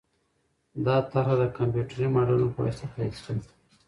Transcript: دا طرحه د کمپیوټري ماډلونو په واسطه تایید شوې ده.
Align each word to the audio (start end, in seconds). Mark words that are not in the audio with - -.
دا 0.85 0.95
طرحه 1.11 1.35
د 1.39 1.43
کمپیوټري 1.57 2.07
ماډلونو 2.15 2.53
په 2.55 2.59
واسطه 2.65 2.87
تایید 2.93 3.15
شوې 3.21 3.37
ده. 3.45 3.51